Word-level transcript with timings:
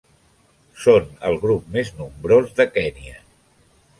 Són 0.85 1.11
el 1.29 1.37
grup 1.43 1.67
més 1.77 1.93
nombrós 1.99 2.57
de 2.61 2.67
Kenya. 2.79 3.17